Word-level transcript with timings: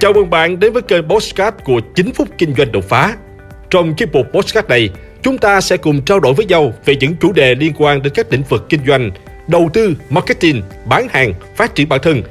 Chào 0.00 0.12
mừng 0.12 0.30
bạn 0.30 0.60
đến 0.60 0.72
với 0.72 0.82
kênh 0.82 1.08
Postcard 1.08 1.56
của 1.64 1.80
9 1.94 2.12
phút 2.12 2.28
kinh 2.38 2.54
doanh 2.54 2.72
đột 2.72 2.84
phá. 2.88 3.16
Trong 3.70 3.94
chiếc 3.94 4.12
mục 4.12 4.26
Postcard 4.32 4.68
này, 4.68 4.90
chúng 5.22 5.38
ta 5.38 5.60
sẽ 5.60 5.76
cùng 5.76 6.02
trao 6.02 6.20
đổi 6.20 6.34
với 6.34 6.46
nhau 6.46 6.72
về 6.84 6.96
những 6.96 7.16
chủ 7.20 7.32
đề 7.32 7.54
liên 7.54 7.72
quan 7.78 8.02
đến 8.02 8.12
các 8.16 8.32
lĩnh 8.32 8.42
vực 8.42 8.66
kinh 8.68 8.80
doanh, 8.86 9.10
đầu 9.48 9.70
tư, 9.72 9.94
marketing, 10.10 10.62
bán 10.86 11.08
hàng, 11.10 11.32
phát 11.56 11.74
triển 11.74 11.88
bản 11.88 12.00
thân, 12.02 12.22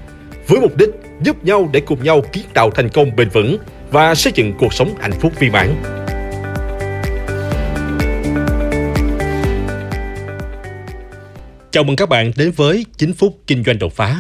với 0.48 0.60
mục 0.60 0.78
đích 0.78 0.90
giúp 1.22 1.44
nhau 1.44 1.70
để 1.74 1.80
cùng 1.80 2.04
nhau 2.04 2.22
kiến 2.32 2.44
tạo 2.54 2.72
thành 2.72 2.90
công 2.90 3.16
bền 3.16 3.30
vững 3.30 3.58
và 3.92 4.16
xây 4.16 4.34
dựng 4.36 4.54
cuộc 4.60 4.74
sống 4.74 4.94
hạnh 5.00 5.14
phúc 5.20 5.34
viên 5.40 5.52
mãn. 5.52 5.76
Chào 11.72 11.84
mừng 11.84 11.96
các 11.96 12.10
bạn 12.10 12.32
đến 12.38 12.52
với 12.52 12.86
9 12.98 13.14
phút 13.14 13.38
kinh 13.48 13.64
doanh 13.64 13.80
đột 13.80 13.94
phá. 13.94 14.16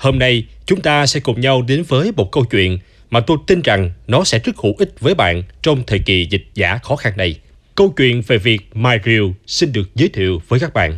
Hôm 0.00 0.18
nay, 0.18 0.44
chúng 0.66 0.80
ta 0.80 1.06
sẽ 1.06 1.20
cùng 1.20 1.40
nhau 1.40 1.62
đến 1.62 1.82
với 1.88 2.12
một 2.16 2.32
câu 2.32 2.44
chuyện 2.44 2.78
mà 3.10 3.20
tôi 3.20 3.38
tin 3.46 3.62
rằng 3.62 3.90
nó 4.06 4.24
sẽ 4.24 4.38
rất 4.38 4.56
hữu 4.56 4.74
ích 4.78 5.00
với 5.00 5.14
bạn 5.14 5.42
trong 5.62 5.82
thời 5.86 5.98
kỳ 5.98 6.26
dịch 6.30 6.44
giả 6.54 6.78
khó 6.82 6.96
khăn 6.96 7.12
này. 7.16 7.36
Câu 7.74 7.94
chuyện 7.96 8.22
về 8.26 8.38
việc 8.38 8.60
Mai 8.74 8.98
xin 9.46 9.72
được 9.72 9.90
giới 9.94 10.08
thiệu 10.08 10.42
với 10.48 10.60
các 10.60 10.74
bạn. 10.74 10.96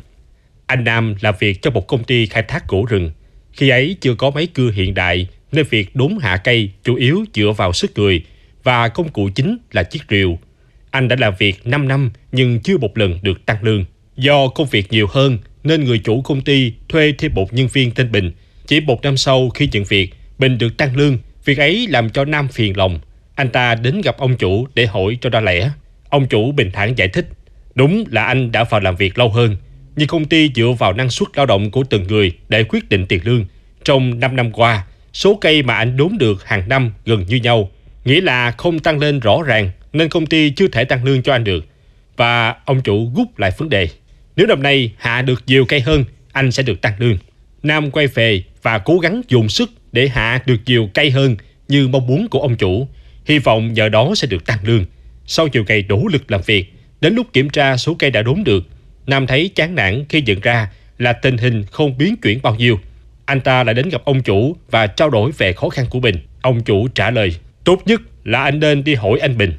Anh 0.67 0.85
Nam 0.85 1.15
làm 1.21 1.35
việc 1.39 1.63
cho 1.63 1.71
một 1.71 1.87
công 1.87 2.05
ty 2.05 2.27
khai 2.27 2.43
thác 2.43 2.69
gỗ 2.69 2.87
rừng. 2.89 3.11
Khi 3.53 3.69
ấy 3.69 3.97
chưa 4.01 4.15
có 4.15 4.31
máy 4.31 4.47
cưa 4.47 4.71
hiện 4.71 4.95
đại 4.95 5.27
nên 5.53 5.67
việc 5.71 5.97
đốn 5.97 6.19
hạ 6.21 6.37
cây 6.37 6.71
chủ 6.85 6.95
yếu 6.95 7.25
dựa 7.35 7.53
vào 7.57 7.73
sức 7.73 7.99
người 7.99 8.23
và 8.63 8.89
công 8.89 9.09
cụ 9.09 9.29
chính 9.35 9.59
là 9.73 9.83
chiếc 9.83 10.03
rìu. 10.11 10.39
Anh 10.91 11.09
đã 11.09 11.17
làm 11.21 11.35
việc 11.39 11.67
5 11.67 11.89
năm 11.89 12.11
nhưng 12.33 12.61
chưa 12.61 12.79
một 12.79 12.99
lần 12.99 13.19
được 13.23 13.47
tăng 13.47 13.63
lương. 13.63 13.85
Do 14.17 14.49
công 14.49 14.67
việc 14.71 14.93
nhiều 14.93 15.07
hơn 15.11 15.39
nên 15.65 15.85
người 15.85 15.99
chủ 15.99 16.23
công 16.23 16.41
ty 16.41 16.73
thuê 16.89 17.13
thêm 17.19 17.35
một 17.35 17.53
nhân 17.53 17.69
viên 17.73 17.91
tên 17.91 18.13
Bình. 18.13 18.33
Chỉ 18.67 18.81
một 18.81 19.03
năm 19.03 19.17
sau 19.17 19.51
khi 19.51 19.69
nhận 19.73 19.85
việc, 19.85 20.15
Bình 20.39 20.59
được 20.59 20.77
tăng 20.77 20.97
lương. 20.97 21.19
Việc 21.45 21.59
ấy 21.59 21.87
làm 21.91 22.11
cho 22.11 22.25
Nam 22.25 22.49
phiền 22.49 22.77
lòng. 22.77 23.01
Anh 23.35 23.49
ta 23.49 23.75
đến 23.75 24.01
gặp 24.05 24.17
ông 24.19 24.37
chủ 24.37 24.67
để 24.75 24.87
hỏi 24.87 25.19
cho 25.21 25.31
ra 25.31 25.41
lẽ. 25.41 25.71
Ông 26.09 26.27
chủ 26.27 26.53
bình 26.53 26.71
thản 26.73 26.99
giải 26.99 27.09
thích. 27.09 27.29
Đúng 27.75 28.05
là 28.11 28.25
anh 28.25 28.53
đã 28.53 28.65
vào 28.65 28.81
làm 28.81 28.97
việc 28.97 29.19
lâu 29.19 29.29
hơn, 29.29 29.57
nhưng 29.97 30.09
công 30.09 30.25
ty 30.25 30.51
dựa 30.55 30.75
vào 30.79 30.93
năng 30.93 31.11
suất 31.11 31.29
lao 31.35 31.47
động 31.47 31.71
của 31.71 31.85
từng 31.85 32.07
người 32.07 32.33
để 32.49 32.65
quyết 32.65 32.89
định 32.89 33.07
tiền 33.07 33.21
lương. 33.25 33.45
Trong 33.85 34.21
5 34.21 34.37
năm 34.37 34.53
qua, 34.53 34.87
số 35.13 35.39
cây 35.41 35.63
mà 35.63 35.75
anh 35.75 35.97
đốn 35.97 36.19
được 36.19 36.45
hàng 36.45 36.69
năm 36.69 36.93
gần 37.07 37.25
như 37.29 37.37
nhau, 37.37 37.71
nghĩa 38.05 38.21
là 38.21 38.51
không 38.51 38.79
tăng 38.79 38.99
lên 38.99 39.21
rõ 39.21 39.43
ràng 39.43 39.71
nên 39.93 40.09
công 40.09 40.27
ty 40.27 40.51
chưa 40.51 40.69
thể 40.69 40.85
tăng 40.85 41.05
lương 41.05 41.23
cho 41.23 41.33
anh 41.33 41.45
được. 41.45 41.67
Và 42.17 42.55
ông 42.65 42.83
chủ 42.83 43.13
gút 43.15 43.27
lại 43.37 43.51
vấn 43.59 43.69
đề. 43.69 43.89
Nếu 44.37 44.47
năm 44.47 44.63
nay 44.63 44.93
hạ 44.99 45.23
được 45.23 45.43
nhiều 45.47 45.65
cây 45.65 45.81
hơn, 45.81 46.05
anh 46.33 46.53
sẽ 46.53 46.63
được 46.63 46.81
tăng 46.81 46.95
lương. 46.99 47.17
Nam 47.63 47.91
quay 47.91 48.07
về 48.07 48.43
và 48.63 48.79
cố 48.79 48.99
gắng 48.99 49.23
dùng 49.29 49.49
sức 49.49 49.71
để 49.93 50.09
hạ 50.09 50.43
được 50.47 50.59
nhiều 50.67 50.89
cây 50.95 51.11
hơn 51.11 51.37
như 51.69 51.89
mong 51.89 52.07
muốn 52.07 52.29
của 52.29 52.41
ông 52.41 52.57
chủ. 52.57 52.89
Hy 53.25 53.39
vọng 53.39 53.73
nhờ 53.73 53.89
đó 53.89 54.13
sẽ 54.17 54.27
được 54.27 54.47
tăng 54.47 54.59
lương. 54.65 54.85
Sau 55.27 55.49
nhiều 55.49 55.65
ngày 55.69 55.85
nỗ 55.89 56.03
lực 56.13 56.31
làm 56.31 56.41
việc, 56.47 56.73
đến 57.01 57.15
lúc 57.15 57.27
kiểm 57.33 57.51
tra 57.51 57.77
số 57.77 57.95
cây 57.95 58.11
đã 58.11 58.23
đốn 58.23 58.45
được, 58.45 58.65
Nam 59.07 59.27
thấy 59.27 59.51
chán 59.55 59.75
nản 59.75 60.05
khi 60.09 60.23
nhận 60.23 60.41
ra 60.41 60.71
là 60.99 61.13
tình 61.13 61.39
hình 61.39 61.65
không 61.71 61.99
biến 61.99 62.17
chuyển 62.17 62.43
bao 62.43 62.55
nhiêu. 62.55 62.79
Anh 63.25 63.41
ta 63.41 63.65
lại 63.65 63.75
đến 63.75 63.89
gặp 63.89 64.05
ông 64.05 64.23
chủ 64.23 64.57
và 64.71 64.87
trao 64.87 65.11
đổi 65.11 65.33
về 65.33 65.53
khó 65.53 65.69
khăn 65.69 65.87
của 65.91 66.01
Bình. 66.01 66.17
Ông 66.43 66.63
chủ 66.63 66.89
trả 66.89 67.11
lời, 67.11 67.35
tốt 67.65 67.83
nhất 67.87 68.01
là 68.25 68.43
anh 68.43 68.61
nên 68.61 68.85
đi 68.85 68.95
hỏi 68.95 69.19
anh 69.19 69.39
Bình. 69.39 69.53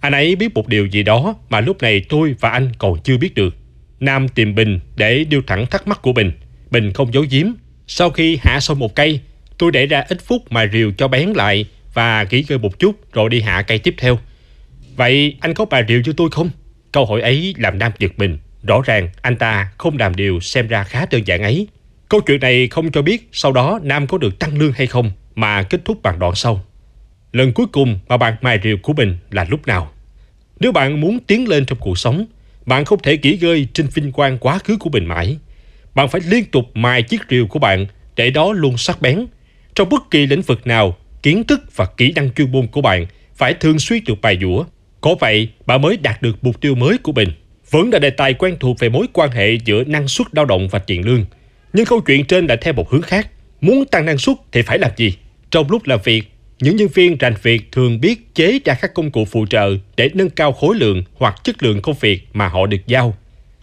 Anh 0.00 0.12
ấy 0.12 0.36
biết 0.36 0.54
một 0.54 0.68
điều 0.68 0.86
gì 0.86 1.02
đó 1.02 1.34
mà 1.50 1.60
lúc 1.60 1.82
này 1.82 2.02
tôi 2.08 2.34
và 2.40 2.50
anh 2.50 2.72
còn 2.78 3.00
chưa 3.00 3.18
biết 3.18 3.34
được. 3.34 3.56
Nam 4.00 4.28
tìm 4.28 4.54
Bình 4.54 4.80
để 4.96 5.24
điêu 5.24 5.42
thẳng 5.46 5.66
thắc 5.66 5.88
mắc 5.88 6.02
của 6.02 6.12
Bình. 6.12 6.32
Bình 6.70 6.92
không 6.92 7.14
giấu 7.14 7.24
giếm. 7.30 7.46
Sau 7.88 8.10
khi 8.10 8.38
hạ 8.42 8.60
xong 8.60 8.78
một 8.78 8.94
cây, 8.94 9.20
tôi 9.58 9.72
để 9.72 9.86
ra 9.86 10.04
ít 10.08 10.18
phút 10.24 10.52
mà 10.52 10.66
rìu 10.72 10.92
cho 10.98 11.08
bén 11.08 11.28
lại 11.28 11.66
và 11.94 12.26
nghỉ 12.30 12.44
ngơi 12.48 12.58
một 12.58 12.78
chút 12.78 13.12
rồi 13.12 13.30
đi 13.30 13.40
hạ 13.40 13.62
cây 13.62 13.78
tiếp 13.78 13.94
theo. 13.98 14.18
Vậy 14.96 15.36
anh 15.40 15.54
có 15.54 15.64
bà 15.64 15.82
rìu 15.88 16.02
cho 16.04 16.12
tôi 16.16 16.28
không? 16.30 16.50
Câu 16.92 17.06
hỏi 17.06 17.20
ấy 17.20 17.54
làm 17.58 17.78
Nam 17.78 17.92
giật 17.98 18.12
mình. 18.16 18.38
Rõ 18.62 18.82
ràng 18.84 19.08
anh 19.22 19.36
ta 19.36 19.72
không 19.78 19.98
làm 19.98 20.16
điều 20.16 20.40
xem 20.40 20.68
ra 20.68 20.84
khá 20.84 21.06
đơn 21.10 21.26
giản 21.26 21.42
ấy. 21.42 21.68
Câu 22.08 22.20
chuyện 22.20 22.40
này 22.40 22.68
không 22.68 22.92
cho 22.92 23.02
biết 23.02 23.28
sau 23.32 23.52
đó 23.52 23.80
Nam 23.82 24.06
có 24.06 24.18
được 24.18 24.38
tăng 24.38 24.58
lương 24.58 24.72
hay 24.72 24.86
không 24.86 25.12
mà 25.34 25.62
kết 25.62 25.80
thúc 25.84 26.02
bằng 26.02 26.18
đoạn 26.18 26.34
sau. 26.34 26.64
Lần 27.32 27.52
cuối 27.52 27.66
cùng 27.72 27.98
mà 28.08 28.16
bạn 28.16 28.36
mài 28.40 28.60
rìu 28.64 28.76
của 28.82 28.92
mình 28.92 29.16
là 29.30 29.46
lúc 29.50 29.66
nào? 29.66 29.92
Nếu 30.60 30.72
bạn 30.72 31.00
muốn 31.00 31.18
tiến 31.26 31.48
lên 31.48 31.66
trong 31.66 31.78
cuộc 31.78 31.98
sống, 31.98 32.26
bạn 32.66 32.84
không 32.84 33.02
thể 33.02 33.18
nghỉ 33.18 33.38
ngơi 33.40 33.68
trên 33.72 33.86
vinh 33.94 34.12
quang 34.12 34.38
quá 34.38 34.58
khứ 34.58 34.76
của 34.76 34.90
mình 34.90 35.06
mãi. 35.06 35.38
Bạn 35.98 36.08
phải 36.08 36.20
liên 36.28 36.44
tục 36.44 36.64
mài 36.74 37.02
chiếc 37.02 37.20
rìu 37.30 37.46
của 37.46 37.58
bạn 37.58 37.86
để 38.16 38.30
đó 38.30 38.52
luôn 38.52 38.78
sắc 38.78 39.02
bén. 39.02 39.26
Trong 39.74 39.88
bất 39.88 40.10
kỳ 40.10 40.26
lĩnh 40.26 40.42
vực 40.42 40.66
nào, 40.66 40.96
kiến 41.22 41.44
thức 41.44 41.60
và 41.76 41.86
kỹ 41.96 42.12
năng 42.16 42.32
chuyên 42.32 42.52
môn 42.52 42.66
của 42.66 42.80
bạn 42.80 43.06
phải 43.34 43.54
thường 43.54 43.78
xuyên 43.78 44.04
được 44.06 44.14
bài 44.22 44.38
dũa. 44.40 44.64
Có 45.00 45.14
vậy, 45.20 45.48
bạn 45.66 45.82
mới 45.82 45.96
đạt 45.96 46.22
được 46.22 46.44
mục 46.44 46.60
tiêu 46.60 46.74
mới 46.74 46.98
của 46.98 47.12
mình. 47.12 47.28
Vẫn 47.70 47.90
là 47.90 47.98
đề 47.98 48.10
tài 48.10 48.34
quen 48.34 48.56
thuộc 48.60 48.78
về 48.78 48.88
mối 48.88 49.06
quan 49.12 49.30
hệ 49.30 49.54
giữa 49.64 49.84
năng 49.84 50.08
suất 50.08 50.26
lao 50.32 50.44
động 50.44 50.68
và 50.68 50.78
tiền 50.78 51.06
lương. 51.06 51.24
Nhưng 51.72 51.86
câu 51.86 52.00
chuyện 52.00 52.24
trên 52.24 52.46
lại 52.46 52.58
theo 52.60 52.72
một 52.72 52.90
hướng 52.90 53.02
khác. 53.02 53.30
Muốn 53.60 53.84
tăng 53.84 54.06
năng 54.06 54.18
suất 54.18 54.36
thì 54.52 54.62
phải 54.62 54.78
làm 54.78 54.90
gì? 54.96 55.14
Trong 55.50 55.70
lúc 55.70 55.86
làm 55.86 56.00
việc, 56.04 56.22
những 56.60 56.76
nhân 56.76 56.88
viên 56.94 57.18
rành 57.18 57.34
việc 57.42 57.72
thường 57.72 58.00
biết 58.00 58.34
chế 58.34 58.58
ra 58.64 58.74
các 58.74 58.94
công 58.94 59.10
cụ 59.10 59.24
phụ 59.24 59.46
trợ 59.50 59.76
để 59.96 60.10
nâng 60.14 60.30
cao 60.30 60.52
khối 60.52 60.76
lượng 60.76 61.02
hoặc 61.14 61.44
chất 61.44 61.62
lượng 61.62 61.82
công 61.82 61.96
việc 62.00 62.28
mà 62.32 62.48
họ 62.48 62.66
được 62.66 62.86
giao. 62.86 63.16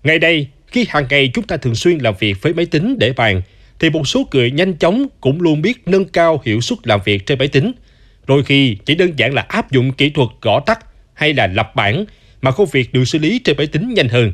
Ngày 0.04 0.20
đây, 0.20 0.48
khi 0.76 0.86
hàng 0.90 1.06
ngày 1.10 1.32
chúng 1.34 1.48
ta 1.48 1.58
thường 1.58 1.76
xuyên 1.76 1.98
làm 1.98 2.14
việc 2.20 2.42
với 2.42 2.54
máy 2.54 2.66
tính 2.66 3.00
để 3.00 3.14
bàn, 3.14 3.42
thì 3.80 3.90
một 3.90 4.08
số 4.08 4.28
người 4.32 4.52
nhanh 4.52 4.74
chóng 4.74 5.08
cũng 5.22 5.42
luôn 5.42 5.62
biết 5.62 5.78
nâng 5.86 6.06
cao 6.06 6.42
hiệu 6.46 6.62
suất 6.62 6.80
làm 6.84 7.00
việc 7.06 7.26
trên 7.26 7.40
máy 7.40 7.48
tính. 7.48 7.72
Đôi 8.28 8.44
khi 8.44 8.78
chỉ 8.86 8.96
đơn 8.96 9.12
giản 9.18 9.34
là 9.34 9.42
áp 9.42 9.72
dụng 9.72 9.92
kỹ 9.92 10.10
thuật 10.10 10.30
gõ 10.42 10.60
tắt 10.60 10.80
hay 11.14 11.34
là 11.34 11.48
lập 11.48 11.76
bản 11.76 12.06
mà 12.42 12.52
công 12.52 12.68
việc 12.72 12.94
được 12.94 13.06
xử 13.06 13.20
lý 13.20 13.40
trên 13.40 13.58
máy 13.58 13.68
tính 13.68 13.94
nhanh 13.94 14.10
hơn. 14.10 14.32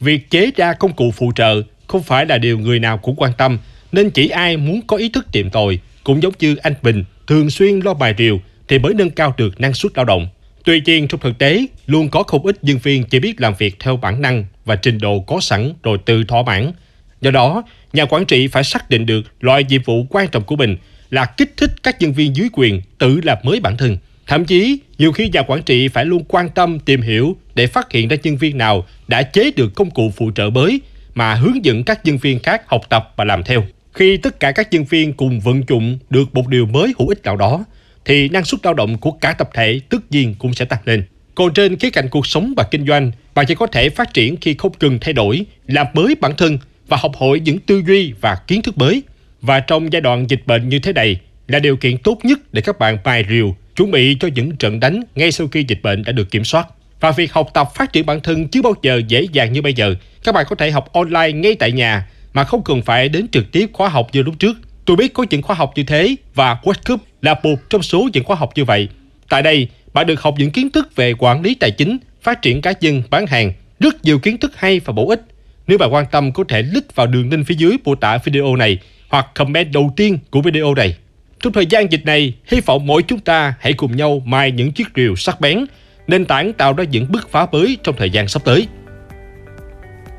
Việc 0.00 0.30
chế 0.30 0.50
ra 0.56 0.72
công 0.72 0.92
cụ 0.92 1.10
phụ 1.10 1.32
trợ 1.34 1.62
không 1.86 2.02
phải 2.02 2.26
là 2.26 2.38
điều 2.38 2.58
người 2.58 2.78
nào 2.78 2.98
cũng 2.98 3.16
quan 3.16 3.32
tâm, 3.38 3.58
nên 3.92 4.10
chỉ 4.10 4.28
ai 4.28 4.56
muốn 4.56 4.80
có 4.86 4.96
ý 4.96 5.08
thức 5.08 5.26
tìm 5.32 5.50
tòi, 5.50 5.78
cũng 6.04 6.22
giống 6.22 6.32
như 6.38 6.56
anh 6.56 6.74
Bình 6.82 7.04
thường 7.26 7.50
xuyên 7.50 7.80
lo 7.80 7.94
bài 7.94 8.12
điều 8.12 8.40
thì 8.68 8.78
mới 8.78 8.94
nâng 8.94 9.10
cao 9.10 9.34
được 9.36 9.60
năng 9.60 9.74
suất 9.74 9.92
lao 9.96 10.04
động. 10.04 10.28
Tuy 10.66 10.82
nhiên 10.86 11.08
trong 11.08 11.20
thực 11.20 11.38
tế, 11.38 11.66
luôn 11.86 12.08
có 12.08 12.22
không 12.22 12.46
ít 12.46 12.64
nhân 12.64 12.78
viên 12.82 13.04
chỉ 13.04 13.20
biết 13.20 13.40
làm 13.40 13.54
việc 13.58 13.76
theo 13.80 13.96
bản 13.96 14.22
năng 14.22 14.44
và 14.64 14.76
trình 14.76 14.98
độ 14.98 15.20
có 15.20 15.40
sẵn 15.40 15.72
rồi 15.82 15.98
tự 16.04 16.24
thỏa 16.24 16.42
mãn. 16.42 16.72
Do 17.20 17.30
đó, 17.30 17.62
nhà 17.92 18.04
quản 18.04 18.24
trị 18.24 18.46
phải 18.46 18.64
xác 18.64 18.90
định 18.90 19.06
được 19.06 19.22
loại 19.40 19.64
nhiệm 19.64 19.82
vụ 19.82 20.06
quan 20.10 20.28
trọng 20.28 20.44
của 20.44 20.56
mình 20.56 20.76
là 21.10 21.24
kích 21.24 21.56
thích 21.56 21.82
các 21.82 22.00
nhân 22.00 22.12
viên 22.12 22.36
dưới 22.36 22.48
quyền 22.52 22.82
tự 22.98 23.20
làm 23.22 23.38
mới 23.42 23.60
bản 23.60 23.76
thân. 23.76 23.98
Thậm 24.26 24.44
chí, 24.44 24.78
nhiều 24.98 25.12
khi 25.12 25.28
nhà 25.28 25.42
quản 25.42 25.62
trị 25.62 25.88
phải 25.88 26.04
luôn 26.04 26.24
quan 26.28 26.48
tâm 26.48 26.78
tìm 26.78 27.02
hiểu 27.02 27.36
để 27.54 27.66
phát 27.66 27.92
hiện 27.92 28.08
ra 28.08 28.16
nhân 28.22 28.36
viên 28.36 28.58
nào 28.58 28.86
đã 29.08 29.22
chế 29.22 29.50
được 29.56 29.74
công 29.74 29.90
cụ 29.90 30.12
phụ 30.16 30.30
trợ 30.34 30.50
mới 30.50 30.80
mà 31.14 31.34
hướng 31.34 31.64
dẫn 31.64 31.84
các 31.84 32.06
nhân 32.06 32.18
viên 32.18 32.38
khác 32.38 32.62
học 32.66 32.80
tập 32.88 33.12
và 33.16 33.24
làm 33.24 33.42
theo. 33.42 33.64
Khi 33.92 34.16
tất 34.16 34.40
cả 34.40 34.52
các 34.52 34.72
nhân 34.72 34.84
viên 34.84 35.12
cùng 35.12 35.40
vận 35.40 35.62
dụng 35.68 35.98
được 36.10 36.34
một 36.34 36.48
điều 36.48 36.66
mới 36.66 36.94
hữu 36.98 37.08
ích 37.08 37.22
nào 37.24 37.36
đó, 37.36 37.64
thì 38.06 38.28
năng 38.28 38.44
suất 38.44 38.60
lao 38.64 38.74
động 38.74 38.98
của 38.98 39.10
cả 39.10 39.32
tập 39.32 39.50
thể 39.54 39.80
tất 39.88 39.98
nhiên 40.10 40.34
cũng 40.38 40.54
sẽ 40.54 40.64
tăng 40.64 40.80
lên. 40.84 41.04
Còn 41.34 41.54
trên 41.54 41.76
khía 41.76 41.90
cạnh 41.90 42.08
cuộc 42.08 42.26
sống 42.26 42.54
và 42.56 42.64
kinh 42.70 42.86
doanh, 42.86 43.12
bạn 43.34 43.46
chỉ 43.48 43.54
có 43.54 43.66
thể 43.66 43.88
phát 43.88 44.14
triển 44.14 44.36
khi 44.36 44.54
không 44.54 44.72
cần 44.78 44.98
thay 45.00 45.12
đổi, 45.12 45.46
làm 45.66 45.86
mới 45.94 46.14
bản 46.20 46.36
thân 46.36 46.58
và 46.88 46.96
học 46.96 47.12
hỏi 47.20 47.40
những 47.40 47.58
tư 47.58 47.82
duy 47.86 48.12
và 48.20 48.34
kiến 48.46 48.62
thức 48.62 48.78
mới. 48.78 49.02
Và 49.42 49.60
trong 49.60 49.92
giai 49.92 50.00
đoạn 50.00 50.30
dịch 50.30 50.42
bệnh 50.46 50.68
như 50.68 50.78
thế 50.78 50.92
này 50.92 51.20
là 51.48 51.58
điều 51.58 51.76
kiện 51.76 51.98
tốt 51.98 52.18
nhất 52.22 52.38
để 52.52 52.60
các 52.60 52.78
bạn 52.78 52.98
bài 53.04 53.24
rìu, 53.28 53.56
chuẩn 53.76 53.90
bị 53.90 54.16
cho 54.20 54.28
những 54.34 54.56
trận 54.56 54.80
đánh 54.80 55.02
ngay 55.14 55.32
sau 55.32 55.48
khi 55.48 55.64
dịch 55.68 55.82
bệnh 55.82 56.04
đã 56.04 56.12
được 56.12 56.30
kiểm 56.30 56.44
soát. 56.44 56.68
Và 57.00 57.10
việc 57.10 57.32
học 57.32 57.50
tập 57.54 57.68
phát 57.74 57.92
triển 57.92 58.06
bản 58.06 58.20
thân 58.20 58.48
chưa 58.48 58.62
bao 58.62 58.74
giờ 58.82 59.00
dễ 59.08 59.26
dàng 59.32 59.52
như 59.52 59.62
bây 59.62 59.74
giờ. 59.74 59.94
Các 60.24 60.34
bạn 60.34 60.46
có 60.48 60.56
thể 60.56 60.70
học 60.70 60.92
online 60.92 61.32
ngay 61.32 61.54
tại 61.54 61.72
nhà 61.72 62.06
mà 62.32 62.44
không 62.44 62.64
cần 62.64 62.82
phải 62.82 63.08
đến 63.08 63.28
trực 63.28 63.52
tiếp 63.52 63.70
khóa 63.72 63.88
học 63.88 64.08
như 64.12 64.22
lúc 64.22 64.34
trước. 64.38 64.56
Tôi 64.84 64.96
biết 64.96 65.14
có 65.14 65.26
những 65.30 65.42
khóa 65.42 65.56
học 65.56 65.72
như 65.76 65.82
thế 65.82 66.16
và 66.34 66.56
Westcup 66.62 66.98
là 67.26 67.34
một 67.42 67.70
trong 67.70 67.82
số 67.82 68.08
những 68.12 68.24
khóa 68.24 68.36
học 68.36 68.50
như 68.54 68.64
vậy. 68.64 68.88
Tại 69.28 69.42
đây, 69.42 69.68
bạn 69.92 70.06
được 70.06 70.20
học 70.20 70.34
những 70.38 70.50
kiến 70.50 70.70
thức 70.70 70.96
về 70.96 71.14
quản 71.18 71.42
lý 71.42 71.54
tài 71.54 71.70
chính, 71.70 71.98
phát 72.22 72.42
triển 72.42 72.60
cá 72.60 72.72
nhân, 72.80 73.02
bán 73.10 73.26
hàng, 73.26 73.52
rất 73.80 74.04
nhiều 74.04 74.18
kiến 74.18 74.38
thức 74.38 74.52
hay 74.56 74.80
và 74.84 74.92
bổ 74.92 75.08
ích. 75.08 75.22
Nếu 75.66 75.78
bạn 75.78 75.94
quan 75.94 76.04
tâm 76.10 76.32
có 76.32 76.44
thể 76.48 76.62
click 76.62 76.94
vào 76.94 77.06
đường 77.06 77.30
link 77.30 77.46
phía 77.46 77.54
dưới 77.54 77.76
mô 77.84 77.94
tả 77.94 78.18
video 78.24 78.56
này 78.56 78.78
hoặc 79.08 79.26
comment 79.34 79.72
đầu 79.72 79.92
tiên 79.96 80.18
của 80.30 80.42
video 80.42 80.74
này. 80.74 80.96
Trong 81.40 81.52
thời 81.52 81.66
gian 81.66 81.92
dịch 81.92 82.04
này, 82.04 82.34
hy 82.46 82.60
vọng 82.60 82.86
mỗi 82.86 83.02
chúng 83.02 83.18
ta 83.18 83.54
hãy 83.60 83.72
cùng 83.72 83.96
nhau 83.96 84.22
mai 84.24 84.50
những 84.50 84.72
chiếc 84.72 84.86
rìu 84.96 85.16
sắc 85.16 85.40
bén, 85.40 85.64
nền 86.06 86.24
tảng 86.24 86.52
tạo 86.52 86.72
ra 86.72 86.84
những 86.84 87.06
bước 87.12 87.28
phá 87.30 87.46
mới 87.52 87.76
trong 87.82 87.94
thời 87.98 88.10
gian 88.10 88.28
sắp 88.28 88.42
tới. 88.44 88.66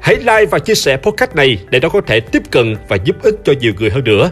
Hãy 0.02 0.16
like 0.16 0.46
và 0.52 0.60
chia 0.60 0.76
sẻ 0.76 0.98
podcast 0.98 1.36
này 1.36 1.58
để 1.70 1.80
nó 1.80 1.90
có 1.90 2.02
thể 2.02 2.20
tiếp 2.20 2.42
cận 2.52 2.76
và 2.88 2.98
giúp 3.06 3.16
ích 3.24 3.36
cho 3.46 3.54
nhiều 3.60 3.74
người 3.80 3.90
hơn 3.90 4.04
nữa. 4.04 4.32